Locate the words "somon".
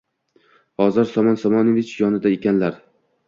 1.11-1.37